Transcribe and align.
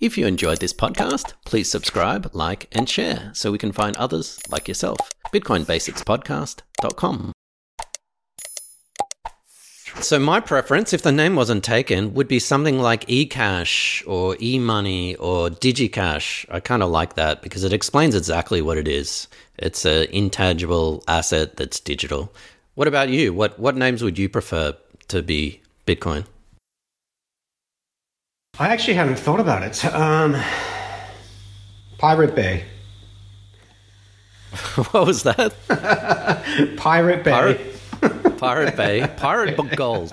If 0.00 0.16
you 0.16 0.26
enjoyed 0.26 0.60
this 0.60 0.72
podcast, 0.72 1.34
please 1.44 1.70
subscribe, 1.70 2.30
like, 2.32 2.68
and 2.72 2.88
share 2.88 3.32
so 3.34 3.52
we 3.52 3.58
can 3.58 3.70
find 3.70 3.94
others 3.98 4.40
like 4.48 4.66
yourself. 4.66 4.98
BitcoinBasicsPodcast.com. 5.30 7.32
So 10.00 10.18
my 10.18 10.40
preference, 10.40 10.94
if 10.94 11.02
the 11.02 11.12
name 11.12 11.36
wasn't 11.36 11.62
taken, 11.62 12.14
would 12.14 12.28
be 12.28 12.38
something 12.38 12.78
like 12.78 13.04
eCash 13.08 14.02
or 14.06 14.36
eMoney 14.36 15.16
or 15.18 15.50
DigiCash. 15.50 16.46
I 16.48 16.60
kind 16.60 16.82
of 16.82 16.88
like 16.88 17.16
that 17.16 17.42
because 17.42 17.64
it 17.64 17.74
explains 17.74 18.14
exactly 18.14 18.62
what 18.62 18.78
it 18.78 18.88
is. 18.88 19.28
It's 19.58 19.84
an 19.84 20.04
intangible 20.04 21.04
asset 21.08 21.58
that's 21.58 21.78
digital. 21.78 22.32
What 22.74 22.88
about 22.88 23.10
you? 23.10 23.34
What 23.34 23.58
what 23.58 23.76
names 23.76 24.02
would 24.02 24.18
you 24.18 24.30
prefer 24.30 24.74
to 25.08 25.20
be 25.20 25.60
Bitcoin? 25.86 26.24
I 28.60 28.68
actually 28.68 28.92
haven't 28.92 29.18
thought 29.18 29.40
about 29.40 29.62
it. 29.62 29.82
Um, 29.86 30.36
Pirate 31.96 32.34
Bay. 32.34 32.66
what 34.90 35.06
was 35.06 35.22
that? 35.22 35.54
Pirate 36.76 37.24
Bay. 37.24 37.30
Pirate, 37.30 38.36
Pirate 38.36 38.76
Bay. 38.76 39.08
Pirate 39.16 39.56
Book 39.56 39.74
Gold. 39.74 40.12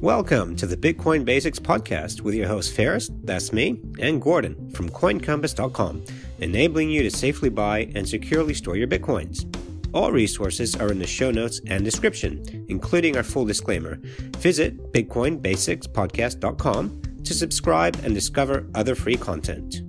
Welcome 0.00 0.56
to 0.56 0.66
the 0.66 0.76
Bitcoin 0.76 1.24
Basics 1.24 1.60
Podcast 1.60 2.22
with 2.22 2.34
your 2.34 2.48
host 2.48 2.74
Ferris, 2.74 3.12
that's 3.22 3.52
me, 3.52 3.80
and 4.00 4.20
Gordon 4.20 4.72
from 4.72 4.90
CoinCompass.com, 4.90 6.04
enabling 6.40 6.90
you 6.90 7.04
to 7.04 7.12
safely 7.12 7.48
buy 7.48 7.88
and 7.94 8.08
securely 8.08 8.54
store 8.54 8.74
your 8.74 8.88
Bitcoins. 8.88 9.48
All 9.94 10.10
resources 10.10 10.74
are 10.74 10.90
in 10.90 10.98
the 10.98 11.06
show 11.06 11.30
notes 11.30 11.60
and 11.68 11.84
description, 11.84 12.66
including 12.68 13.16
our 13.16 13.22
full 13.22 13.44
disclaimer. 13.44 14.00
Visit 14.38 14.92
BitcoinBasicsPodcast.com 14.92 17.02
to 17.22 17.32
subscribe 17.32 17.96
and 18.02 18.12
discover 18.12 18.66
other 18.74 18.96
free 18.96 19.16
content. 19.16 19.82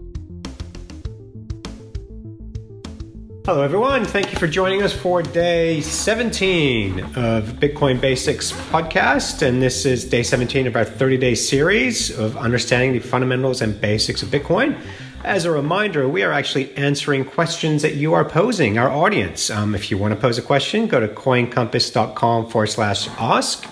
Hello, 3.48 3.64
everyone. 3.64 4.06
Thank 4.06 4.32
you 4.32 4.38
for 4.38 4.46
joining 4.48 4.84
us 4.84 4.94
for 4.94 5.24
day 5.24 5.82
17 5.82 7.00
of 7.00 7.60
Bitcoin 7.60 8.00
Basics 8.00 8.52
podcast. 8.52 9.42
And 9.42 9.60
this 9.62 9.86
is 9.86 10.06
day 10.06 10.22
17 10.22 10.68
of 10.68 10.76
our 10.76 10.86
30 10.86 11.18
day 11.18 11.36
series 11.36 12.16
of 12.18 12.38
understanding 12.38 12.94
the 12.94 13.00
fundamentals 13.00 13.62
and 13.62 13.82
basics 13.82 14.22
of 14.22 14.30
Bitcoin. 14.30 14.80
As 15.26 15.44
a 15.44 15.50
reminder, 15.50 16.08
we 16.08 16.22
are 16.22 16.32
actually 16.32 16.72
answering 16.78 17.26
questions 17.26 17.82
that 17.82 17.96
you 17.96 18.14
are 18.14 18.24
posing, 18.24 18.78
our 18.78 18.92
audience. 18.92 19.50
Um, 19.50 19.74
if 19.74 19.90
you 19.90 19.98
want 19.98 20.14
to 20.14 20.20
pose 20.20 20.38
a 20.38 20.42
question, 20.44 20.86
go 20.86 21.00
to 21.00 21.08
coincompass.com 21.08 22.50
forward 22.50 22.68
slash 22.68 23.08
ask. 23.18 23.66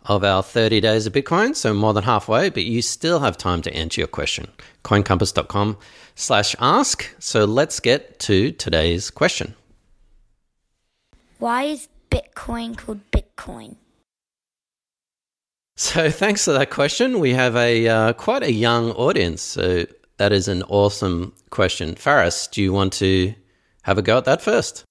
of 0.07 0.25
our 0.25 0.43
30 0.43 0.81
days 0.81 1.07
of 1.07 1.13
Bitcoin, 1.13 1.55
so 1.55 1.75
more 1.75 1.93
than 1.93 2.05
halfway, 2.05 2.49
but 2.49 2.65
you 2.65 2.83
still 2.83 3.21
have 3.21 3.37
time 3.37 3.63
to 3.63 3.75
answer 3.75 4.01
your 4.01 4.09
question. 4.09 4.49
CoinCompass.com 4.85 5.77
slash 6.15 6.57
ask. 6.61 7.15
So 7.19 7.45
let's 7.45 7.81
get 7.81 8.19
to 8.21 8.53
today's 8.53 9.11
question. 9.11 9.55
Why 11.39 11.65
is 11.65 11.89
Bitcoin 12.11 12.77
called 12.77 13.01
Bitcoin? 13.11 13.77
So 15.77 16.11
thanks 16.23 16.45
for 16.45 16.53
that 16.53 16.71
question. 16.71 17.19
We 17.19 17.33
have 17.35 17.57
a 17.57 17.89
uh, 17.89 18.13
quite 18.15 18.43
a 18.43 18.53
young 18.53 18.93
audience, 18.93 19.43
so 19.43 19.87
that 20.17 20.33
is 20.33 20.49
an 20.49 20.63
awesome 20.65 21.35
question. 21.51 21.95
Faris, 21.95 22.47
do 22.47 22.63
you 22.63 22.73
want 22.73 22.93
to 22.95 23.35
have 23.83 23.99
a 23.99 24.03
go 24.03 24.17
at 24.19 24.25
that 24.25 24.41
first? 24.41 24.85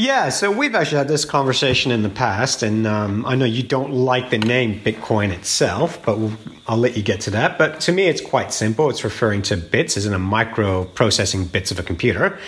Yeah, 0.00 0.30
so 0.30 0.50
we've 0.50 0.74
actually 0.74 0.96
had 0.96 1.08
this 1.08 1.26
conversation 1.26 1.92
in 1.92 2.02
the 2.02 2.08
past, 2.08 2.62
and 2.62 2.86
um, 2.86 3.26
I 3.26 3.34
know 3.34 3.44
you 3.44 3.62
don't 3.62 3.92
like 3.92 4.30
the 4.30 4.38
name 4.38 4.80
Bitcoin 4.80 5.30
itself, 5.30 6.02
but 6.06 6.18
we'll, 6.18 6.32
I'll 6.66 6.78
let 6.78 6.96
you 6.96 7.02
get 7.02 7.20
to 7.22 7.30
that. 7.32 7.58
But 7.58 7.80
to 7.80 7.92
me, 7.92 8.06
it's 8.06 8.22
quite 8.22 8.50
simple. 8.50 8.88
It's 8.88 9.04
referring 9.04 9.42
to 9.42 9.58
bits, 9.58 9.98
as 9.98 10.06
in 10.06 10.14
a 10.14 10.18
micro 10.18 10.84
processing 10.84 11.44
bits 11.44 11.70
of 11.70 11.78
a 11.78 11.82
computer, 11.82 12.38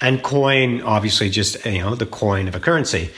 and 0.00 0.22
coin, 0.22 0.80
obviously, 0.80 1.28
just 1.28 1.62
you 1.66 1.80
know 1.80 1.94
the 1.94 2.06
coin 2.06 2.48
of 2.48 2.54
a 2.54 2.60
currency, 2.60 3.10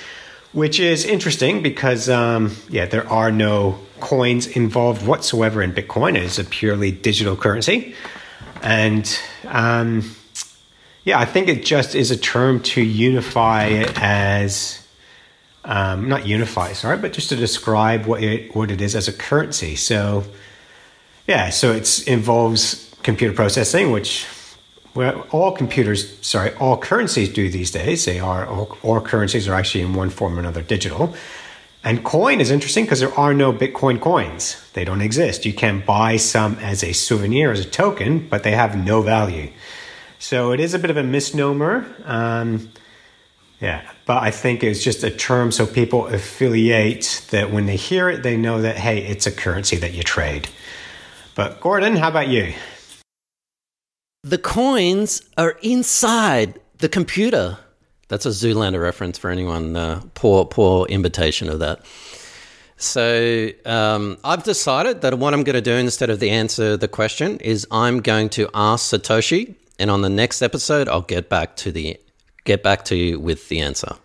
which 0.51 0.81
is 0.81 1.05
interesting 1.05 1.63
because 1.63 2.09
um, 2.09 2.57
yeah, 2.69 2.87
there 2.87 3.09
are 3.09 3.31
no 3.31 3.79
coins 4.01 4.49
involved 4.49 5.07
whatsoever 5.07 5.63
in 5.63 5.73
Bitcoin. 5.73 6.17
It 6.17 6.25
is 6.25 6.41
a 6.41 6.45
purely 6.45 6.91
digital 6.91 7.37
currency, 7.37 7.95
and 8.61 9.21
um, 9.47 10.17
yeah, 11.05 11.19
I 11.19 11.27
think 11.27 11.49
it 11.49 11.65
just 11.65 11.95
is 11.95 12.11
a 12.11 12.17
term 12.17 12.61
to 12.63 12.83
unify 12.83 13.67
it 13.67 13.93
as 14.03 14.87
um, 15.65 16.09
not 16.09 16.27
unify, 16.27 16.73
sorry, 16.73 16.99
but 16.99 17.13
just 17.13 17.29
to 17.31 17.37
describe 17.37 18.07
what 18.07 18.23
it 18.23 18.55
what 18.55 18.71
it 18.71 18.81
is 18.81 18.95
as 18.95 19.09
a 19.09 19.13
currency. 19.13 19.77
So 19.77 20.25
yeah, 21.27 21.51
so 21.51 21.73
it 21.73 22.07
involves 22.07 22.95
computer 23.03 23.35
processing, 23.35 23.91
which 23.91 24.27
well, 24.95 25.27
all 25.31 25.53
computers, 25.53 26.19
sorry, 26.25 26.55
all 26.55 26.79
currencies 26.79 27.29
do 27.29 27.51
these 27.51 27.71
days. 27.71 28.05
They 28.05 28.21
are 28.21 28.47
all, 28.47 28.79
all 28.83 29.01
currencies 29.01 29.49
are 29.49 29.55
actually 29.55 29.83
in 29.83 29.95
one 29.95 30.11
form 30.11 30.37
or 30.37 30.41
another 30.41 30.63
digital. 30.63 31.15
And 31.83 32.03
coin 32.03 32.41
is 32.41 32.51
interesting 32.51 32.85
because 32.85 33.01
there 33.01 33.13
are 33.19 33.35
no 33.35 33.53
Bitcoin 33.53 34.01
coins. 34.01 34.63
They 34.73 34.85
don't 34.85 35.03
exist. 35.03 35.45
You 35.45 35.53
can 35.53 35.81
buy 35.81 36.17
some 36.17 36.55
as 36.61 36.83
a 36.83 36.93
souvenir, 36.93 37.51
as 37.51 37.61
a 37.61 37.69
token, 37.69 38.27
but 38.29 38.43
they 38.43 38.53
have 38.53 38.83
no 38.83 39.03
value. 39.03 39.51
So 40.25 40.53
it 40.53 40.61
is 40.61 40.73
a 40.73 40.79
bit 40.79 40.89
of 40.89 40.97
a 40.97 41.03
misnomer. 41.03 41.85
Um, 42.07 42.71
yeah, 43.61 43.83
but 44.07 44.23
I 44.23 44.31
think 44.31 44.65
it's 44.65 44.83
just 44.83 45.05
a 45.05 45.11
term 45.11 45.53
so 45.53 45.67
people 45.67 46.07
affiliate 46.07 47.27
that 47.31 47.53
when 47.53 47.67
they 47.67 47.77
hear 47.77 48.09
it, 48.09 48.23
they 48.23 48.39
know 48.39 48.63
that, 48.63 48.79
hey, 48.79 49.05
it's 49.05 49.27
a 49.27 49.31
currency 49.31 49.77
that 49.77 49.93
you 49.93 50.03
trade. 50.03 50.49
But 51.35 51.61
Gordon, 51.61 51.97
how 51.97 52.09
about 52.09 52.29
you? 52.29 52.55
The 54.23 54.39
coins 54.39 55.21
are 55.37 55.59
inside 55.61 56.59
the 56.79 56.89
computer. 56.89 57.59
That's 58.09 58.25
a 58.25 58.31
Zoolander 58.31 58.81
reference 58.81 59.19
for 59.19 59.29
anyone. 59.29 59.77
Uh, 59.77 60.01
poor, 60.15 60.47
poor 60.47 60.87
imitation 60.87 61.51
of 61.51 61.59
that. 61.59 61.85
So 62.79 63.51
um, 63.67 64.17
I've 64.25 64.43
decided 64.43 65.03
that 65.03 65.19
what 65.19 65.35
I'm 65.35 65.45
going 65.45 65.55
to 65.55 65.61
do 65.61 65.75
instead 65.75 66.09
of 66.09 66.19
the 66.19 66.31
answer 66.31 66.79
the 66.79 66.89
question 66.89 67.41
is 67.41 67.67
I'm 67.71 68.01
going 68.01 68.31
to 68.31 68.49
ask 68.55 68.91
Satoshi 68.91 69.57
and 69.79 69.91
on 69.91 70.03
the 70.03 70.09
next 70.09 70.43
episode 70.43 70.89
I'll 70.89 71.03
get 71.03 71.29
back 71.29 71.57
to 71.57 71.73
the 71.73 71.99
get 72.45 72.63
back 72.63 72.85
to 72.87 72.97
you 72.97 73.19
with 73.19 73.49
the 73.49 73.61
answer. 73.61 73.97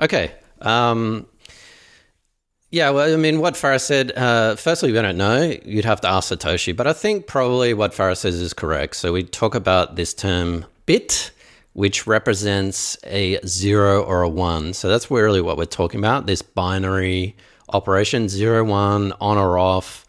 Okay. 0.00 0.32
Um, 0.60 1.26
yeah, 2.70 2.90
well, 2.90 3.12
I 3.12 3.16
mean, 3.16 3.40
what 3.40 3.54
Farah 3.54 3.80
said, 3.80 4.12
uh, 4.16 4.56
firstly, 4.56 4.92
we 4.92 5.00
don't 5.00 5.18
know. 5.18 5.54
You'd 5.64 5.84
have 5.84 6.00
to 6.00 6.08
ask 6.08 6.32
Satoshi, 6.32 6.74
but 6.74 6.86
I 6.86 6.92
think 6.92 7.26
probably 7.26 7.74
what 7.74 7.92
Farah 7.92 8.16
says 8.16 8.36
is 8.36 8.54
correct. 8.54 8.96
So 8.96 9.12
we 9.12 9.24
talk 9.24 9.54
about 9.54 9.96
this 9.96 10.14
term 10.14 10.64
bit, 10.86 11.30
which 11.74 12.06
represents 12.06 12.96
a 13.04 13.38
zero 13.46 14.02
or 14.02 14.22
a 14.22 14.28
one. 14.28 14.72
So 14.72 14.88
that's 14.88 15.10
really 15.10 15.42
what 15.42 15.58
we're 15.58 15.66
talking 15.66 16.00
about 16.00 16.26
this 16.26 16.40
binary 16.40 17.36
operation 17.68 18.28
zero, 18.28 18.64
one, 18.64 19.12
on 19.20 19.36
or 19.36 19.58
off 19.58 20.06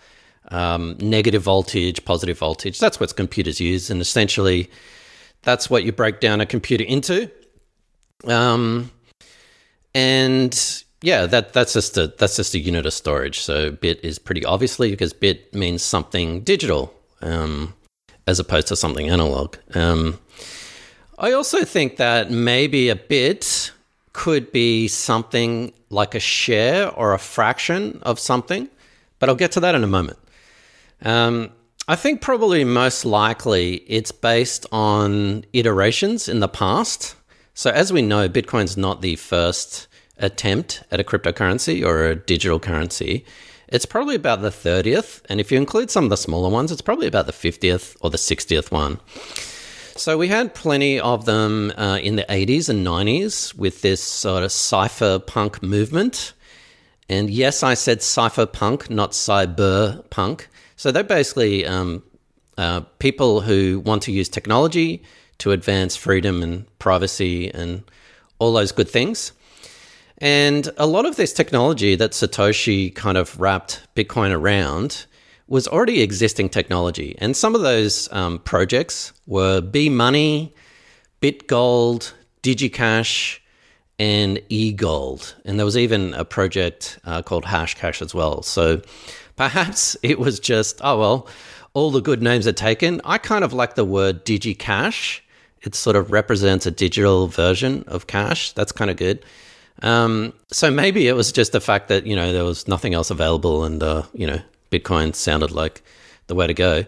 um, 0.49 0.97
negative 0.99 1.43
voltage, 1.43 2.03
positive 2.05 2.37
voltage. 2.37 2.79
That's 2.79 2.99
what 2.99 3.15
computers 3.15 3.59
use, 3.59 3.89
and 3.89 4.01
essentially, 4.01 4.69
that's 5.43 5.69
what 5.69 5.83
you 5.83 5.91
break 5.91 6.19
down 6.19 6.41
a 6.41 6.45
computer 6.45 6.83
into. 6.83 7.29
Um, 8.25 8.91
and 9.93 10.83
yeah, 11.01 11.25
that 11.25 11.53
that's 11.53 11.73
just 11.73 11.97
a 11.97 12.07
that's 12.07 12.35
just 12.35 12.53
a 12.53 12.59
unit 12.59 12.85
of 12.85 12.93
storage. 12.93 13.39
So 13.39 13.71
bit 13.71 14.03
is 14.03 14.19
pretty 14.19 14.45
obviously 14.45 14.91
because 14.91 15.13
bit 15.13 15.53
means 15.53 15.81
something 15.81 16.41
digital, 16.41 16.93
um, 17.21 17.73
as 18.27 18.39
opposed 18.39 18.67
to 18.67 18.75
something 18.75 19.09
analog. 19.09 19.57
Um, 19.73 20.19
I 21.19 21.31
also 21.31 21.63
think 21.63 21.97
that 21.97 22.31
maybe 22.31 22.89
a 22.89 22.95
bit 22.95 23.71
could 24.13 24.51
be 24.51 24.87
something 24.87 25.73
like 25.89 26.15
a 26.15 26.19
share 26.19 26.89
or 26.91 27.13
a 27.13 27.19
fraction 27.19 27.99
of 28.03 28.19
something 28.19 28.69
but 29.23 29.29
I'll 29.29 29.37
get 29.37 29.53
to 29.53 29.61
that 29.61 29.73
in 29.73 29.85
a 29.85 29.87
moment. 29.87 30.19
Um, 31.03 31.51
I 31.87 31.95
think 31.95 32.21
probably 32.21 32.63
most 32.63 33.03
likely 33.03 33.75
it's 33.87 34.11
based 34.11 34.65
on 34.71 35.45
iterations 35.53 36.29
in 36.29 36.39
the 36.39 36.47
past. 36.47 37.15
So, 37.53 37.69
as 37.69 37.91
we 37.91 38.01
know, 38.01 38.29
Bitcoin's 38.29 38.77
not 38.77 39.01
the 39.01 39.17
first 39.17 39.87
attempt 40.17 40.83
at 40.91 40.99
a 40.99 41.03
cryptocurrency 41.03 41.85
or 41.85 42.05
a 42.05 42.15
digital 42.15 42.59
currency. 42.59 43.25
It's 43.67 43.85
probably 43.85 44.15
about 44.15 44.41
the 44.41 44.49
30th. 44.49 45.21
And 45.29 45.39
if 45.39 45.51
you 45.51 45.57
include 45.57 45.91
some 45.91 46.05
of 46.05 46.09
the 46.09 46.17
smaller 46.17 46.49
ones, 46.49 46.71
it's 46.71 46.81
probably 46.81 47.07
about 47.07 47.25
the 47.25 47.33
50th 47.33 47.97
or 48.01 48.09
the 48.09 48.17
60th 48.17 48.71
one. 48.71 48.99
So 49.95 50.17
we 50.17 50.27
had 50.27 50.55
plenty 50.55 50.99
of 50.99 51.25
them 51.25 51.71
uh, 51.77 51.99
in 52.01 52.15
the 52.15 52.25
80s 52.29 52.69
and 52.69 52.85
90s 52.85 53.53
with 53.55 53.81
this 53.81 54.01
sort 54.01 54.43
of 54.43 54.49
cypherpunk 54.49 55.61
movement. 55.61 56.33
And 57.09 57.29
yes, 57.29 57.61
I 57.61 57.73
said 57.73 57.99
cypherpunk, 57.99 58.89
not 58.89 59.11
cyberpunk. 59.11 60.47
So 60.83 60.91
they're 60.91 61.01
basically 61.01 61.65
um, 61.65 62.03
uh, 62.57 62.81
people 62.99 63.39
who 63.39 63.79
want 63.85 64.01
to 64.01 64.11
use 64.11 64.27
technology 64.27 65.01
to 65.37 65.53
advance 65.53 65.95
freedom 65.95 66.43
and 66.43 66.65
privacy 66.77 67.49
and 67.53 67.89
all 68.37 68.51
those 68.51 68.73
good 68.73 68.89
things. 68.89 69.31
And 70.17 70.69
a 70.75 70.85
lot 70.85 71.05
of 71.05 71.15
this 71.15 71.31
technology 71.31 71.95
that 71.95 72.11
Satoshi 72.11 72.93
kind 72.93 73.17
of 73.17 73.39
wrapped 73.39 73.87
Bitcoin 73.95 74.35
around 74.35 75.05
was 75.47 75.69
already 75.69 76.01
existing 76.01 76.49
technology. 76.49 77.15
And 77.17 77.37
some 77.37 77.55
of 77.55 77.61
those 77.61 78.11
um, 78.11 78.39
projects 78.39 79.13
were 79.25 79.61
B 79.61 79.87
Money, 79.87 80.53
BitGold, 81.21 82.11
DigiCash, 82.41 83.39
and 83.99 84.37
eGold. 84.49 85.33
And 85.45 85.57
there 85.57 85.65
was 85.65 85.77
even 85.77 86.13
a 86.13 86.25
project 86.25 86.99
uh, 87.05 87.21
called 87.21 87.45
Hashcash 87.45 88.01
as 88.01 88.13
well. 88.13 88.41
So 88.41 88.81
perhaps 89.35 89.97
it 90.03 90.19
was 90.19 90.39
just, 90.39 90.79
oh, 90.83 90.99
well, 90.99 91.27
all 91.73 91.91
the 91.91 92.01
good 92.01 92.21
names 92.21 92.47
are 92.47 92.53
taken. 92.53 93.01
I 93.03 93.17
kind 93.17 93.43
of 93.43 93.53
like 93.53 93.75
the 93.75 93.85
word 93.85 94.25
DigiCash. 94.25 95.21
It 95.61 95.75
sort 95.75 95.95
of 95.95 96.11
represents 96.11 96.65
a 96.65 96.71
digital 96.71 97.27
version 97.27 97.83
of 97.87 98.07
cash. 98.07 98.51
That's 98.51 98.71
kind 98.71 98.91
of 98.91 98.97
good. 98.97 99.23
Um, 99.81 100.33
so 100.51 100.69
maybe 100.69 101.07
it 101.07 101.15
was 101.15 101.31
just 101.31 101.51
the 101.51 101.61
fact 101.61 101.87
that, 101.87 102.05
you 102.05 102.15
know, 102.15 102.31
there 102.31 102.43
was 102.43 102.67
nothing 102.67 102.93
else 102.93 103.09
available 103.09 103.63
and, 103.63 103.81
uh, 103.81 104.03
you 104.13 104.27
know, 104.27 104.39
Bitcoin 104.71 105.15
sounded 105.15 105.51
like 105.51 105.81
the 106.27 106.35
way 106.35 106.47
to 106.47 106.53
go. 106.53 106.85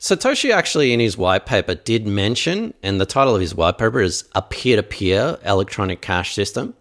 Satoshi 0.00 0.50
actually, 0.50 0.92
in 0.92 1.00
his 1.00 1.16
white 1.16 1.46
paper, 1.46 1.74
did 1.74 2.06
mention, 2.06 2.74
and 2.82 3.00
the 3.00 3.06
title 3.06 3.34
of 3.34 3.40
his 3.40 3.54
white 3.54 3.78
paper 3.78 4.00
is 4.00 4.24
A 4.34 4.42
Peer 4.42 4.76
to 4.76 4.82
Peer 4.82 5.38
Electronic 5.44 6.02
Cash 6.02 6.34
System. 6.34 6.74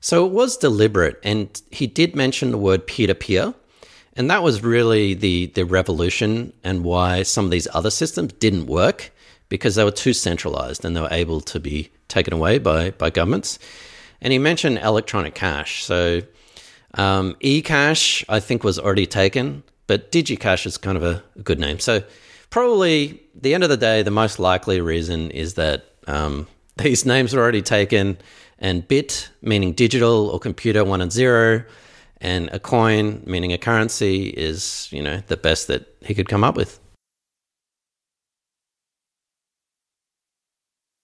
So 0.00 0.26
it 0.26 0.32
was 0.32 0.58
deliberate, 0.58 1.18
and 1.22 1.60
he 1.70 1.86
did 1.86 2.14
mention 2.14 2.50
the 2.50 2.58
word 2.58 2.86
peer 2.86 3.06
to 3.06 3.14
peer. 3.14 3.54
And 4.16 4.30
that 4.30 4.42
was 4.42 4.62
really 4.62 5.14
the, 5.14 5.46
the 5.46 5.64
revolution 5.64 6.52
and 6.64 6.84
why 6.84 7.22
some 7.22 7.44
of 7.44 7.50
these 7.50 7.68
other 7.74 7.90
systems 7.90 8.32
didn't 8.34 8.66
work 8.66 9.12
because 9.48 9.74
they 9.74 9.84
were 9.84 9.90
too 9.90 10.12
centralized 10.12 10.84
and 10.84 10.96
they 10.96 11.00
were 11.00 11.08
able 11.10 11.40
to 11.42 11.60
be 11.60 11.90
taken 12.08 12.32
away 12.32 12.58
by, 12.58 12.90
by 12.92 13.10
governments. 13.10 13.58
And 14.20 14.32
he 14.32 14.38
mentioned 14.38 14.78
electronic 14.78 15.34
cash. 15.34 15.84
So 15.84 16.22
um, 16.94 17.34
eCash, 17.42 18.24
I 18.28 18.40
think, 18.40 18.64
was 18.64 18.78
already 18.78 19.06
taken 19.06 19.62
but 19.86 20.10
DigiCash 20.10 20.66
is 20.66 20.76
kind 20.76 20.96
of 20.96 21.02
a, 21.02 21.22
good 21.42 21.58
name. 21.58 21.78
So 21.78 22.02
probably 22.50 23.20
the 23.34 23.54
end 23.54 23.62
of 23.62 23.70
the 23.70 23.76
day, 23.76 24.02
the 24.02 24.10
most 24.10 24.38
likely 24.38 24.80
reason 24.80 25.30
is 25.30 25.54
that 25.54 25.84
um, 26.06 26.46
these 26.76 27.06
names 27.06 27.34
are 27.34 27.40
already 27.40 27.62
taken, 27.62 28.18
and 28.58 28.86
bit 28.86 29.28
meaning 29.42 29.72
digital 29.72 30.28
or 30.28 30.38
computer 30.38 30.84
one 30.84 31.00
and 31.00 31.12
zero, 31.12 31.62
and 32.20 32.48
a 32.52 32.58
coin 32.58 33.22
meaning 33.26 33.52
a 33.52 33.58
currency 33.58 34.28
is 34.28 34.88
you 34.90 35.02
know 35.02 35.22
the 35.26 35.36
best 35.36 35.66
that 35.68 35.86
he 36.02 36.14
could 36.14 36.28
come 36.28 36.44
up 36.44 36.56
with. 36.56 36.80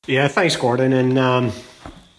Yeah, 0.08 0.26
thanks, 0.26 0.56
Gordon. 0.56 0.92
And 0.92 1.16
um, 1.16 1.52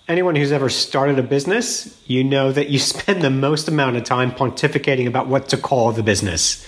anyone 0.07 0.38
who's 0.38 0.54
ever 0.54 0.69
started 0.69 1.19
a 1.19 1.24
business, 1.24 2.01
you 2.07 2.24
know 2.24 2.51
that 2.51 2.69
you 2.69 2.80
spend 2.94 3.22
the 3.22 3.30
most 3.30 3.68
amount 3.68 3.98
of 3.98 4.04
time 4.04 4.31
pontificating 4.31 5.07
about 5.07 5.28
what 5.28 5.50
to 5.50 5.57
call 5.57 5.92
the 5.92 6.04
business. 6.04 6.66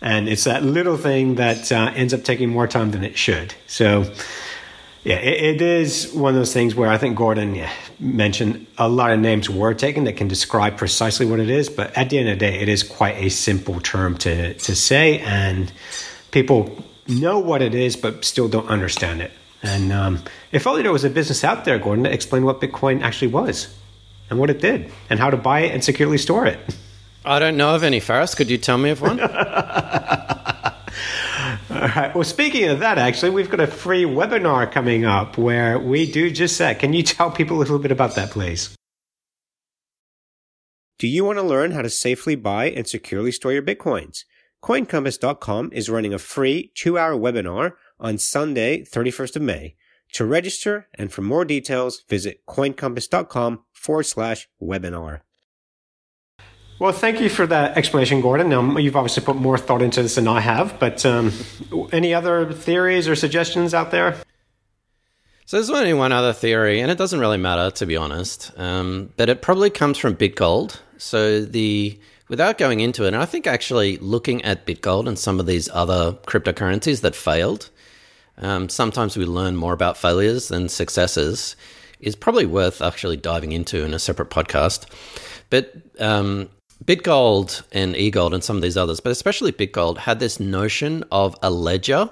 And 0.00 0.30
it's 0.30 0.44
that 0.44 0.62
little 0.62 0.96
thing 0.96 1.34
that 1.34 1.70
uh, 1.70 1.92
ends 1.94 2.14
up 2.14 2.24
taking 2.24 2.48
more 2.48 2.66
time 2.66 2.90
than 2.90 3.04
it 3.04 3.18
should. 3.18 3.54
So, 3.66 4.10
yeah, 5.02 5.16
it, 5.16 5.56
it 5.56 5.62
is 5.62 6.12
one 6.12 6.34
of 6.34 6.40
those 6.40 6.52
things 6.52 6.74
where 6.74 6.90
I 6.90 6.98
think 6.98 7.16
Gordon 7.16 7.54
yeah, 7.54 7.72
mentioned 7.98 8.66
a 8.76 8.88
lot 8.88 9.12
of 9.12 9.20
names 9.20 9.48
were 9.48 9.72
taken 9.72 10.04
that 10.04 10.16
can 10.16 10.28
describe 10.28 10.76
precisely 10.76 11.24
what 11.24 11.40
it 11.40 11.48
is. 11.48 11.70
But 11.70 11.96
at 11.96 12.10
the 12.10 12.18
end 12.18 12.28
of 12.28 12.38
the 12.38 12.46
day, 12.46 12.60
it 12.60 12.68
is 12.68 12.82
quite 12.82 13.16
a 13.16 13.30
simple 13.30 13.80
term 13.80 14.18
to, 14.18 14.54
to 14.54 14.76
say. 14.76 15.20
And 15.20 15.72
people 16.32 16.84
know 17.08 17.38
what 17.38 17.62
it 17.62 17.74
is, 17.74 17.96
but 17.96 18.24
still 18.24 18.48
don't 18.48 18.68
understand 18.68 19.22
it. 19.22 19.32
And 19.62 19.92
um, 19.92 20.22
if 20.52 20.66
only 20.66 20.82
there 20.82 20.92
was 20.92 21.04
a 21.04 21.10
business 21.10 21.44
out 21.44 21.64
there, 21.64 21.78
Gordon, 21.78 22.04
to 22.04 22.12
explain 22.12 22.44
what 22.44 22.60
Bitcoin 22.60 23.02
actually 23.02 23.28
was 23.28 23.74
and 24.28 24.38
what 24.38 24.50
it 24.50 24.60
did 24.60 24.90
and 25.08 25.18
how 25.18 25.30
to 25.30 25.36
buy 25.36 25.60
it 25.60 25.72
and 25.72 25.82
securely 25.82 26.18
store 26.18 26.46
it. 26.46 26.58
I 27.24 27.38
don't 27.38 27.56
know 27.56 27.74
of 27.74 27.82
any, 27.82 28.00
Faris. 28.00 28.34
Could 28.34 28.50
you 28.50 28.58
tell 28.58 28.78
me 28.78 28.90
of 28.90 29.02
one? 29.02 29.18
All 31.70 31.76
right. 31.76 32.12
Well, 32.14 32.24
speaking 32.24 32.68
of 32.68 32.80
that, 32.80 32.98
actually, 32.98 33.30
we've 33.30 33.48
got 33.48 33.60
a 33.60 33.66
free 33.66 34.04
webinar 34.04 34.70
coming 34.70 35.04
up 35.04 35.38
where 35.38 35.78
we 35.78 36.10
do 36.10 36.28
just 36.30 36.58
that. 36.58 36.80
Can 36.80 36.92
you 36.92 37.02
tell 37.04 37.30
people 37.30 37.56
a 37.56 37.60
little 37.60 37.78
bit 37.78 37.92
about 37.92 38.16
that, 38.16 38.30
please? 38.30 38.74
Do 40.98 41.06
you 41.06 41.24
want 41.24 41.38
to 41.38 41.42
learn 41.42 41.70
how 41.70 41.82
to 41.82 41.88
safely 41.88 42.34
buy 42.34 42.66
and 42.70 42.86
securely 42.86 43.30
store 43.30 43.52
your 43.52 43.62
Bitcoins? 43.62 44.24
CoinCompass.com 44.64 45.70
is 45.72 45.88
running 45.88 46.12
a 46.12 46.18
free 46.18 46.72
two 46.74 46.98
hour 46.98 47.14
webinar 47.14 47.74
on 47.98 48.18
Sunday, 48.18 48.82
31st 48.82 49.36
of 49.36 49.42
May. 49.42 49.76
To 50.14 50.26
register 50.26 50.88
and 50.94 51.12
for 51.12 51.22
more 51.22 51.44
details, 51.44 52.02
visit 52.08 52.40
coincompass.com 52.48 53.60
forward 53.72 54.02
slash 54.02 54.48
webinar. 54.60 55.20
Well, 56.80 56.92
thank 56.92 57.20
you 57.20 57.28
for 57.28 57.46
that 57.46 57.76
explanation, 57.76 58.22
Gordon. 58.22 58.50
Um, 58.54 58.78
you've 58.78 58.96
obviously 58.96 59.22
put 59.22 59.36
more 59.36 59.58
thought 59.58 59.82
into 59.82 60.02
this 60.02 60.14
than 60.14 60.26
I 60.26 60.40
have, 60.40 60.80
but 60.80 61.04
um, 61.04 61.30
any 61.92 62.14
other 62.14 62.50
theories 62.54 63.06
or 63.06 63.14
suggestions 63.14 63.74
out 63.74 63.90
there? 63.90 64.16
So 65.44 65.58
there's 65.58 65.68
only 65.68 65.92
one 65.92 66.10
other 66.10 66.32
theory, 66.32 66.80
and 66.80 66.90
it 66.90 66.96
doesn't 66.96 67.20
really 67.20 67.36
matter, 67.36 67.70
to 67.72 67.84
be 67.84 67.98
honest. 67.98 68.50
Um, 68.56 69.12
but 69.18 69.28
it 69.28 69.42
probably 69.42 69.68
comes 69.68 69.98
from 69.98 70.16
BitGold. 70.16 70.80
So 70.96 71.44
the 71.44 72.00
without 72.30 72.56
going 72.56 72.80
into 72.80 73.04
it, 73.04 73.08
and 73.08 73.16
I 73.16 73.26
think 73.26 73.46
actually 73.46 73.98
looking 73.98 74.42
at 74.42 74.64
BitGold 74.64 75.06
and 75.06 75.18
some 75.18 75.38
of 75.38 75.44
these 75.44 75.68
other 75.74 76.12
cryptocurrencies 76.26 77.02
that 77.02 77.14
failed, 77.14 77.68
um, 78.38 78.70
sometimes 78.70 79.18
we 79.18 79.26
learn 79.26 79.54
more 79.54 79.74
about 79.74 79.98
failures 79.98 80.48
than 80.48 80.70
successes, 80.70 81.56
is 82.00 82.16
probably 82.16 82.46
worth 82.46 82.80
actually 82.80 83.18
diving 83.18 83.52
into 83.52 83.84
in 83.84 83.92
a 83.92 83.98
separate 83.98 84.30
podcast. 84.30 84.86
But 85.50 85.74
um, 85.98 86.48
BitGold 86.84 87.62
and 87.72 87.94
eGold 87.94 88.32
and 88.32 88.42
some 88.42 88.56
of 88.56 88.62
these 88.62 88.76
others, 88.76 89.00
but 89.00 89.10
especially 89.10 89.52
BitGold, 89.52 89.98
had 89.98 90.18
this 90.18 90.40
notion 90.40 91.04
of 91.12 91.36
a 91.42 91.50
ledger 91.50 92.10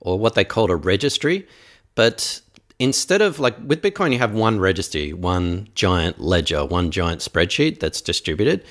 or 0.00 0.18
what 0.18 0.34
they 0.34 0.44
called 0.44 0.70
a 0.70 0.76
registry. 0.76 1.46
But 1.94 2.40
instead 2.78 3.22
of 3.22 3.38
like 3.38 3.56
with 3.64 3.82
Bitcoin, 3.82 4.12
you 4.12 4.18
have 4.18 4.32
one 4.32 4.58
registry, 4.58 5.12
one 5.12 5.68
giant 5.74 6.20
ledger, 6.20 6.64
one 6.64 6.90
giant 6.90 7.20
spreadsheet 7.20 7.80
that's 7.80 8.00
distributed. 8.00 8.64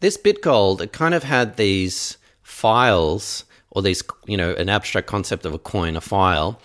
This 0.00 0.16
BitGold, 0.16 0.80
it 0.80 0.92
kind 0.92 1.14
of 1.14 1.24
had 1.24 1.56
these 1.56 2.16
files 2.42 3.44
or 3.70 3.82
these, 3.82 4.02
you 4.26 4.36
know, 4.36 4.52
an 4.54 4.68
abstract 4.68 5.06
concept 5.06 5.44
of 5.44 5.52
a 5.52 5.58
coin, 5.58 5.96
a 5.96 6.00
file, 6.00 6.60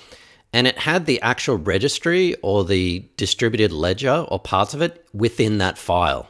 and 0.54 0.68
it 0.68 0.78
had 0.78 1.06
the 1.06 1.22
actual 1.22 1.58
registry 1.58 2.36
or 2.42 2.64
the 2.64 3.06
distributed 3.18 3.72
ledger 3.72 4.26
or 4.30 4.40
parts 4.40 4.74
of 4.74 4.82
it 4.82 5.06
within 5.14 5.58
that 5.58 5.78
file. 5.78 6.30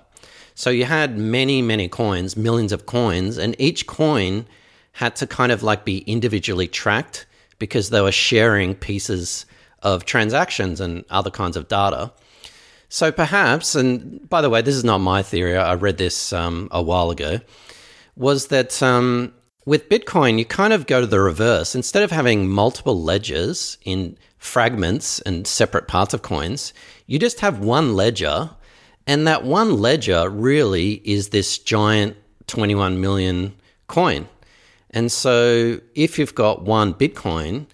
So 0.56 0.70
you 0.70 0.86
had 0.86 1.18
many, 1.18 1.62
many 1.62 1.88
coins, 1.88 2.38
millions 2.38 2.72
of 2.72 2.86
coins, 2.86 3.38
and 3.38 3.56
each 3.60 3.88
coin 3.88 4.46
had 4.94 5.16
to 5.18 5.28
kind 5.28 5.52
of 5.52 5.64
like 5.64 5.86
be 5.86 6.00
individually 6.00 6.68
tracked 6.68 7.26
because 7.60 7.90
they 7.90 8.02
were 8.02 8.12
sharing 8.12 8.76
pieces 8.76 9.46
of 9.82 10.06
transactions 10.06 10.80
and 10.82 11.06
other 11.10 11.32
kinds 11.32 11.58
of 11.58 11.68
data. 11.68 12.12
So 12.90 13.12
perhaps, 13.12 13.74
and 13.74 14.28
by 14.30 14.42
the 14.42 14.50
way, 14.50 14.62
this 14.62 14.76
is 14.76 14.84
not 14.84 14.98
my 14.98 15.24
theory, 15.24 15.56
I 15.56 15.76
read 15.76 15.98
this 15.98 16.34
um, 16.34 16.68
a 16.72 16.82
while 16.82 17.10
ago, 17.10 17.40
was 18.18 18.48
that 18.48 18.84
um, 18.84 19.34
with 19.66 19.90
Bitcoin, 19.90 20.38
you 20.38 20.46
kind 20.46 20.74
of 20.74 20.88
go 20.88 21.00
to 21.02 21.08
the 21.08 21.22
reverse. 21.22 21.74
Instead 21.76 22.04
of 22.04 22.12
having 22.12 22.50
multiple 22.50 23.02
ledgers 23.02 23.78
in 23.86 24.18
fragments 24.38 25.22
and 25.22 25.48
separate 25.48 25.88
parts 25.88 26.14
of 26.14 26.22
coins, 26.22 26.74
you 27.06 27.20
just 27.20 27.40
have 27.40 27.60
one 27.60 27.96
ledger. 27.96 28.50
And 29.12 29.28
that 29.28 29.44
one 29.44 29.78
ledger 29.78 30.30
really 30.30 31.02
is 31.04 31.30
this 31.30 31.58
giant 31.58 32.16
21 32.48 33.02
million 33.02 33.54
coin. 33.88 34.30
And 34.92 35.12
so 35.12 35.82
if 35.96 36.18
you've 36.18 36.34
got 36.34 36.64
one 36.64 36.94
Bitcoin, 36.94 37.66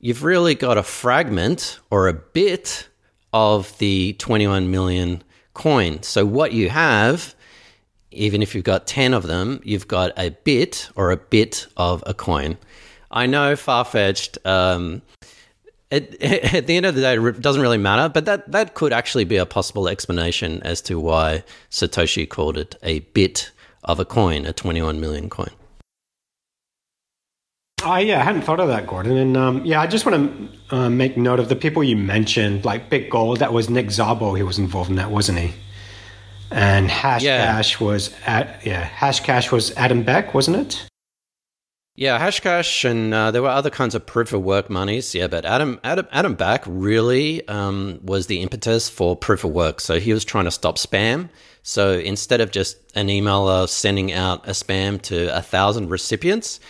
you've 0.00 0.24
really 0.24 0.54
got 0.54 0.78
a 0.78 0.82
fragment 0.82 1.80
or 1.90 2.08
a 2.08 2.14
bit 2.14 2.88
of 3.34 3.76
the 3.76 4.14
21 4.14 4.70
million 4.70 5.22
coin. 5.52 6.02
So 6.02 6.24
what 6.24 6.52
you 6.52 6.70
have 6.70 7.34
even 8.10 8.40
if 8.40 8.54
you've 8.54 8.64
got 8.64 8.86
10 8.86 9.12
of 9.12 9.24
them, 9.24 9.60
you've 9.64 9.88
got 9.88 10.12
a 10.16 10.30
bit 10.30 10.88
or 10.96 11.10
a 11.10 11.18
bit 11.18 11.66
of 11.76 12.02
a 12.06 12.14
coin. 12.14 12.56
I 13.10 13.26
know 13.26 13.54
far 13.54 13.84
fetched. 13.84 14.38
Um, 14.46 15.02
it, 15.90 16.20
at 16.54 16.66
the 16.66 16.76
end 16.76 16.86
of 16.86 16.94
the 16.94 17.00
day, 17.00 17.16
it 17.16 17.40
doesn't 17.40 17.62
really 17.62 17.78
matter, 17.78 18.08
but 18.08 18.24
that, 18.24 18.50
that 18.50 18.74
could 18.74 18.92
actually 18.92 19.24
be 19.24 19.36
a 19.36 19.46
possible 19.46 19.88
explanation 19.88 20.62
as 20.62 20.80
to 20.82 20.98
why 20.98 21.44
Satoshi 21.70 22.28
called 22.28 22.56
it 22.56 22.76
a 22.82 23.00
bit 23.00 23.50
of 23.84 24.00
a 24.00 24.04
coin, 24.04 24.46
a 24.46 24.52
21 24.52 25.00
million 25.00 25.30
coin. 25.30 25.50
Uh, 27.84 27.96
yeah, 27.96 28.20
I 28.20 28.24
hadn't 28.24 28.42
thought 28.42 28.58
of 28.58 28.68
that, 28.68 28.86
Gordon. 28.86 29.16
And 29.16 29.36
um, 29.36 29.64
yeah, 29.64 29.80
I 29.80 29.86
just 29.86 30.06
want 30.06 30.50
to 30.70 30.76
uh, 30.76 30.90
make 30.90 31.16
note 31.16 31.38
of 31.38 31.48
the 31.48 31.54
people 31.54 31.84
you 31.84 31.96
mentioned, 31.96 32.64
like 32.64 32.90
Bit 32.90 33.10
Gold. 33.10 33.38
That 33.38 33.52
was 33.52 33.70
Nick 33.70 33.88
Szabo. 33.88 34.36
He 34.36 34.42
was 34.42 34.58
involved 34.58 34.90
in 34.90 34.96
that, 34.96 35.10
wasn't 35.10 35.38
he? 35.38 35.52
And 36.50 36.88
Hashcash 36.88 37.22
yeah. 37.22 37.84
was 37.84 38.14
at 38.24 38.64
yeah, 38.64 38.88
Hashcash 38.88 39.52
was 39.52 39.72
Adam 39.76 40.02
Back, 40.02 40.32
wasn't 40.32 40.56
it? 40.56 40.88
Yeah, 41.98 42.18
Hashcash, 42.18 42.84
and 42.84 43.14
uh, 43.14 43.30
there 43.30 43.40
were 43.40 43.48
other 43.48 43.70
kinds 43.70 43.94
of 43.94 44.04
proof 44.04 44.34
of 44.34 44.42
work 44.42 44.68
monies. 44.68 45.14
Yeah, 45.14 45.28
but 45.28 45.46
Adam 45.46 45.80
Adam 45.82 46.06
Adam 46.12 46.34
Back 46.34 46.62
really 46.66 47.46
um, 47.48 48.00
was 48.02 48.26
the 48.26 48.42
impetus 48.42 48.90
for 48.90 49.16
proof 49.16 49.44
of 49.44 49.52
work. 49.52 49.80
So 49.80 49.98
he 49.98 50.12
was 50.12 50.22
trying 50.22 50.44
to 50.44 50.50
stop 50.50 50.76
spam. 50.76 51.30
So 51.62 51.92
instead 51.92 52.42
of 52.42 52.50
just 52.50 52.76
an 52.94 53.08
emailer 53.08 53.66
sending 53.66 54.12
out 54.12 54.46
a 54.46 54.50
spam 54.50 55.00
to 55.02 55.34
a 55.34 55.40
thousand 55.40 55.88
recipients, 55.88 56.60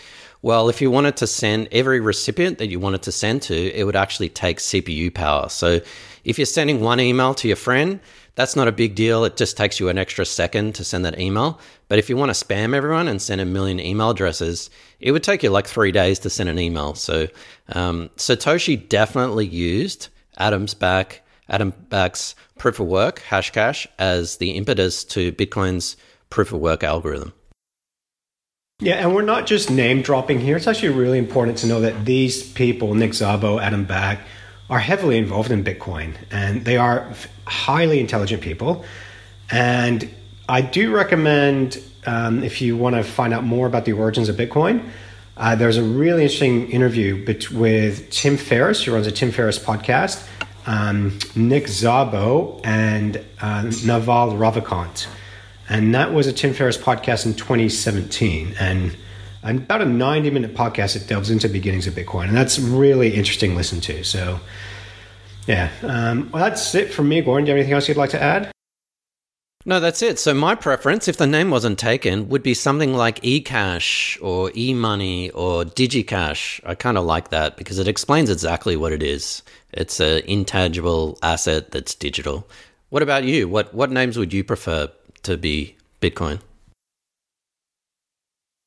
well, 0.43 0.69
if 0.69 0.81
you 0.81 0.93
wanted 0.93 1.17
to 1.17 1.27
send 1.27 1.69
every 1.73 1.99
recipient 1.99 2.59
that 2.59 2.69
you 2.69 2.79
wanted 2.79 3.03
to 3.03 3.13
send 3.13 3.43
to, 3.43 3.55
it 3.55 3.83
would 3.83 3.97
actually 3.97 4.29
take 4.29 4.59
CPU 4.59 5.13
power. 5.13 5.49
So 5.49 5.81
if 6.27 6.39
you're 6.39 6.45
sending 6.45 6.81
one 6.81 6.99
email 6.99 7.35
to 7.35 7.47
your 7.47 7.57
friend, 7.57 8.01
that's 8.35 8.57
not 8.57 8.67
a 8.67 8.73
big 8.73 8.97
deal. 8.97 9.25
It 9.25 9.37
just 9.37 9.57
takes 9.57 9.79
you 9.79 9.89
an 9.89 9.97
extra 9.97 10.27
second 10.27 10.75
to 10.75 10.85
send 10.85 11.05
that 11.05 11.21
email. 11.21 11.61
But 11.89 12.01
if 12.01 12.11
you 12.11 12.17
want 12.17 12.35
to 12.35 12.45
spam 12.45 12.75
everyone 12.75 13.07
and 13.07 13.23
send 13.23 13.41
a 13.41 13.47
million 13.47 13.79
email 13.79 14.11
addresses, 14.11 14.69
it 14.99 15.13
would 15.13 15.23
take 15.23 15.45
you 15.45 15.51
like 15.51 15.69
three 15.69 15.93
days 15.93 16.19
to 16.19 16.31
send 16.31 16.49
an 16.49 16.59
email. 16.59 16.95
So 16.95 17.29
um, 17.69 18.11
Satoshi 18.17 18.89
definitely 18.89 19.47
used 19.47 20.09
Adam's 20.37 20.75
back, 20.75 21.23
Adam 21.49 21.73
Back's 21.91 22.35
proof 22.59 22.81
of 22.81 22.89
work, 22.89 23.23
Hashcash, 23.29 23.87
as 24.01 24.39
the 24.39 24.51
impetus 24.51 25.05
to 25.05 25.31
Bitcoin's 25.31 25.97
proof 26.29 26.53
of 26.53 26.59
work 26.59 26.83
algorithm. 26.83 27.33
Yeah, 28.81 28.97
and 28.97 29.15
we're 29.15 29.23
not 29.23 29.47
just 29.47 29.71
name 29.71 30.03
dropping 30.03 30.41
here. 30.41 30.57
It's 30.57 30.67
actually 30.67 30.91
really 30.91 31.19
important 31.19 31.59
to 31.59 31.69
know 31.69 31.81
that 31.81 32.05
these 32.05 32.53
people, 32.53 32.95
Nick 32.95 33.13
Szabo, 33.13 33.63
Adam 33.63 33.85
Back, 33.85 34.21
are 34.69 34.79
heavily 34.79 35.19
involved 35.19 35.51
in 35.51 35.63
Bitcoin 35.63 36.17
and 36.31 36.65
they 36.65 36.77
are 36.77 37.13
highly 37.47 38.01
intelligent 38.01 38.43
people. 38.43 38.85
And 39.51 40.09
I 40.49 40.61
do 40.61 40.95
recommend, 40.95 41.83
um, 42.05 42.43
if 42.43 42.61
you 42.61 42.77
want 42.77 42.97
to 42.97 43.03
find 43.03 43.33
out 43.33 43.45
more 43.45 43.67
about 43.67 43.85
the 43.85 43.93
origins 43.93 44.29
of 44.29 44.37
Bitcoin, 44.37 44.89
uh, 45.37 45.55
there's 45.55 45.77
a 45.77 45.83
really 45.83 46.23
interesting 46.23 46.71
interview 46.71 47.25
with 47.53 48.11
Tim 48.11 48.37
Ferriss, 48.37 48.83
who 48.83 48.93
runs 48.93 49.07
a 49.07 49.13
Tim 49.13 49.31
Ferriss 49.31 49.59
podcast, 49.59 50.27
um, 50.67 51.19
Nick 51.35 51.65
Szabo, 51.65 52.61
and 52.65 53.23
uh, 53.41 53.63
Naval 53.63 54.33
Ravikant. 54.33 55.07
And 55.69 55.95
that 55.95 56.13
was 56.15 56.27
a 56.27 56.33
Tim 56.33 56.55
Ferriss 56.55 56.79
podcast 56.79 57.27
in 57.27 57.35
2017. 57.35 58.55
And 58.59 58.97
about 59.51 59.83
a 59.83 59.87
90 59.87 60.31
minute 60.31 60.55
podcast 60.55 60.95
that 60.95 61.07
delves 61.07 61.31
into 61.31 61.49
beginnings 61.49 61.87
of 61.87 61.95
Bitcoin. 61.95 62.29
And 62.29 62.37
that's 62.37 62.59
really 62.59 63.15
interesting 63.15 63.51
to 63.51 63.57
listen 63.57 63.81
to. 63.83 64.05
So, 64.05 64.41
yeah. 65.47 65.71
Um, 65.83 66.31
well, 66.33 66.45
that's 66.45 66.75
it 66.75 66.93
from 66.93 67.09
me, 67.09 67.23
Gordon. 67.23 67.45
Do 67.45 67.51
you 67.51 67.57
have 67.57 67.61
anything 67.61 67.75
else 67.75 67.89
you'd 67.89 67.97
like 67.97 68.11
to 68.11 68.23
add? 68.23 68.51
No, 69.69 69.81
that's 69.81 70.01
it. 70.01 70.21
So 70.21 70.33
my 70.33 70.55
preference, 70.55 71.09
if 71.09 71.17
the 71.17 71.27
name 71.27 71.51
wasn't 71.51 71.77
taken, 71.77 72.29
would 72.29 72.45
be 72.45 72.55
something 72.55 72.95
like 72.95 73.21
eCash 73.23 74.17
or 74.23 74.51
eMoney 74.51 75.33
or 75.35 75.65
DigiCash. 75.65 76.61
I 76.65 76.77
kind 76.77 76.97
of 76.97 77.05
like 77.05 77.31
that 77.31 77.57
because 77.57 77.81
it 77.81 77.89
explains 77.89 78.31
exactly 78.31 78.77
what 78.77 78.93
it 78.93 79.03
is. 79.03 79.43
It's 79.73 79.99
an 79.99 80.23
intangible 80.27 81.19
asset 81.21 81.73
that's 81.73 81.97
digital. 81.97 82.49
What 82.91 83.03
about 83.03 83.25
you? 83.25 83.49
What 83.49 83.75
what 83.75 83.91
names 83.91 84.17
would 84.17 84.33
you 84.33 84.45
prefer 84.45 84.89
to 85.25 85.37
be 85.37 85.77
Bitcoin? 86.01 86.39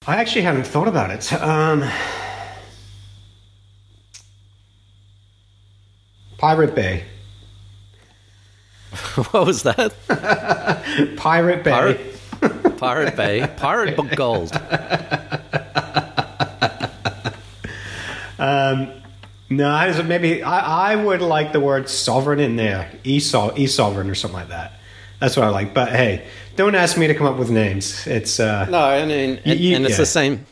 I 0.09 0.15
actually 0.15 0.41
haven't 0.41 0.65
thought 0.65 0.87
about 0.87 1.11
it. 1.11 1.31
Um, 1.33 1.87
Pirate 6.39 6.73
Bay. 6.73 7.03
what 9.29 9.45
was 9.45 9.61
that? 9.61 9.93
Pirate 11.15 11.63
Bay. 11.63 12.15
Pirate, 12.41 12.77
Pirate 12.79 13.15
Bay. 13.15 13.47
Pirate 13.55 13.95
Book 13.95 14.09
Gold. 14.15 14.51
um, 18.39 18.91
no, 19.51 20.03
maybe 20.07 20.41
I, 20.41 20.93
I 20.93 20.95
would 20.95 21.21
like 21.21 21.53
the 21.53 21.59
word 21.59 21.87
sovereign 21.87 22.39
in 22.39 22.55
there. 22.55 22.91
E 23.03 23.19
sovereign 23.19 24.09
or 24.09 24.15
something 24.15 24.39
like 24.39 24.49
that. 24.49 24.78
That's 25.19 25.35
what 25.35 25.45
I 25.45 25.49
like. 25.49 25.73
But 25.73 25.89
hey, 25.89 26.25
don't 26.55 26.75
ask 26.75 26.97
me 26.97 27.07
to 27.07 27.13
come 27.13 27.27
up 27.27 27.37
with 27.37 27.49
names. 27.49 28.07
It's 28.07 28.39
uh, 28.39 28.65
no, 28.69 28.79
I 28.79 29.05
mean, 29.05 29.39
and, 29.45 29.59
you, 29.59 29.75
and 29.75 29.85
it's 29.85 29.93
yeah. 29.93 29.97
the 29.97 30.05
same. 30.05 30.45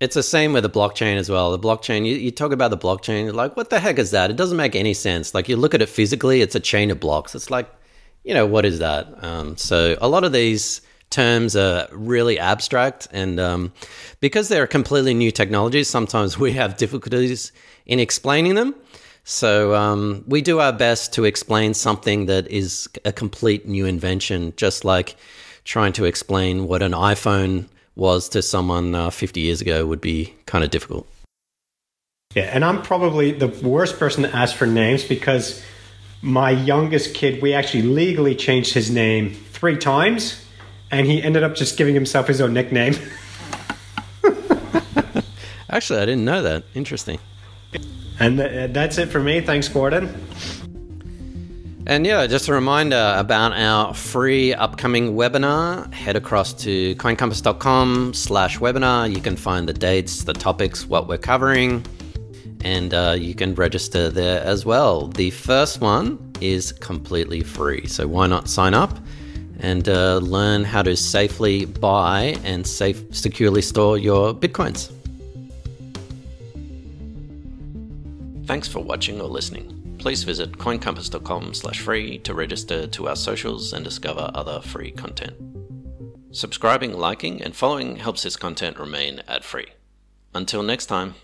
It's 0.00 0.14
the 0.14 0.22
same 0.22 0.52
with 0.52 0.64
the 0.64 0.70
blockchain 0.70 1.16
as 1.16 1.30
well. 1.30 1.52
The 1.52 1.58
blockchain, 1.58 2.04
you, 2.04 2.16
you 2.16 2.30
talk 2.30 2.52
about 2.52 2.70
the 2.70 2.78
blockchain, 2.78 3.32
like 3.32 3.56
what 3.56 3.70
the 3.70 3.80
heck 3.80 3.98
is 3.98 4.10
that? 4.10 4.30
It 4.30 4.36
doesn't 4.36 4.56
make 4.56 4.76
any 4.76 4.92
sense. 4.92 5.34
Like 5.34 5.48
you 5.48 5.56
look 5.56 5.74
at 5.74 5.82
it 5.82 5.88
physically, 5.88 6.42
it's 6.42 6.54
a 6.54 6.60
chain 6.60 6.90
of 6.90 7.00
blocks. 7.00 7.34
It's 7.34 7.50
like, 7.50 7.72
you 8.24 8.34
know, 8.34 8.46
what 8.46 8.64
is 8.64 8.80
that? 8.80 9.22
Um, 9.22 9.56
so 9.56 9.96
a 10.00 10.08
lot 10.08 10.24
of 10.24 10.32
these 10.32 10.80
terms 11.10 11.56
are 11.56 11.88
really 11.92 12.38
abstract, 12.38 13.08
and 13.12 13.38
um, 13.38 13.72
because 14.20 14.48
they're 14.48 14.66
completely 14.66 15.14
new 15.14 15.30
technologies, 15.30 15.88
sometimes 15.88 16.38
we 16.46 16.52
have 16.52 16.76
difficulties 16.76 17.52
in 17.86 18.00
explaining 18.00 18.54
them. 18.54 18.74
So 19.24 19.74
um, 19.74 20.22
we 20.28 20.42
do 20.42 20.60
our 20.60 20.72
best 20.72 21.14
to 21.14 21.24
explain 21.24 21.72
something 21.72 22.26
that 22.26 22.46
is 22.48 22.88
a 23.06 23.12
complete 23.12 23.66
new 23.66 23.86
invention, 23.86 24.52
just 24.56 24.84
like 24.84 25.16
trying 25.64 25.94
to 25.94 26.04
explain 26.04 26.68
what 26.68 26.82
an 26.82 26.92
iPhone 26.92 27.66
was 27.96 28.28
to 28.30 28.42
someone 28.42 28.94
uh, 28.94 29.08
50 29.08 29.40
years 29.40 29.62
ago 29.62 29.86
would 29.86 30.02
be 30.02 30.34
kind 30.44 30.62
of 30.62 30.70
difficult. 30.70 31.08
Yeah, 32.34 32.50
and 32.52 32.64
I'm 32.64 32.82
probably 32.82 33.32
the 33.32 33.48
worst 33.48 33.98
person 33.98 34.24
to 34.24 34.36
ask 34.36 34.54
for 34.56 34.66
names 34.66 35.04
because 35.04 35.64
my 36.20 36.50
youngest 36.50 37.14
kid, 37.14 37.40
we 37.40 37.54
actually 37.54 37.82
legally 37.82 38.34
changed 38.34 38.74
his 38.74 38.90
name 38.90 39.32
three 39.52 39.78
times, 39.78 40.44
and 40.90 41.06
he 41.06 41.22
ended 41.22 41.44
up 41.44 41.54
just 41.54 41.78
giving 41.78 41.94
himself 41.94 42.26
his 42.26 42.40
own 42.40 42.52
nickname. 42.52 42.94
actually, 45.70 46.00
I 46.00 46.04
didn't 46.04 46.24
know 46.24 46.42
that. 46.42 46.64
Interesting. 46.74 47.18
And 48.20 48.38
th- 48.38 48.72
that's 48.72 48.98
it 48.98 49.08
for 49.10 49.20
me. 49.20 49.40
Thanks, 49.40 49.68
Gordon. 49.68 50.14
And 51.86 52.06
yeah, 52.06 52.26
just 52.26 52.48
a 52.48 52.52
reminder 52.54 53.14
about 53.16 53.52
our 53.52 53.92
free 53.92 54.54
upcoming 54.54 55.14
webinar. 55.14 55.92
Head 55.92 56.16
across 56.16 56.54
to 56.62 56.94
coincompass.com 56.94 58.14
slash 58.14 58.58
webinar. 58.58 59.14
You 59.14 59.20
can 59.20 59.36
find 59.36 59.68
the 59.68 59.74
dates, 59.74 60.24
the 60.24 60.32
topics, 60.32 60.86
what 60.86 61.08
we're 61.08 61.18
covering, 61.18 61.84
and 62.64 62.94
uh, 62.94 63.16
you 63.18 63.34
can 63.34 63.54
register 63.54 64.08
there 64.08 64.42
as 64.42 64.64
well. 64.64 65.08
The 65.08 65.28
first 65.30 65.82
one 65.82 66.32
is 66.40 66.72
completely 66.72 67.42
free, 67.42 67.86
so 67.86 68.06
why 68.06 68.28
not 68.28 68.48
sign 68.48 68.72
up 68.72 68.98
and 69.60 69.86
uh, 69.86 70.18
learn 70.18 70.64
how 70.64 70.82
to 70.82 70.96
safely 70.96 71.66
buy 71.66 72.36
and 72.44 72.66
safe, 72.66 73.02
securely 73.14 73.60
store 73.60 73.98
your 73.98 74.32
bitcoins. 74.32 74.90
Thanks 78.54 78.68
for 78.68 78.84
watching 78.84 79.20
or 79.20 79.26
listening. 79.26 79.96
Please 79.98 80.22
visit 80.22 80.52
coincompass.com 80.52 81.54
slash 81.54 81.80
free 81.80 82.18
to 82.20 82.34
register 82.34 82.86
to 82.86 83.08
our 83.08 83.16
socials 83.16 83.72
and 83.72 83.84
discover 83.84 84.30
other 84.32 84.60
free 84.60 84.92
content. 84.92 85.34
Subscribing, 86.30 86.92
liking, 86.92 87.42
and 87.42 87.56
following 87.56 87.96
helps 87.96 88.22
this 88.22 88.36
content 88.36 88.78
remain 88.78 89.22
ad 89.26 89.42
free. 89.42 89.66
Until 90.36 90.62
next 90.62 90.86
time. 90.86 91.16